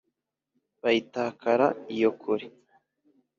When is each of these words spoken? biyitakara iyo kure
biyitakara 0.81 1.67
iyo 1.95 2.09
kure 2.21 2.47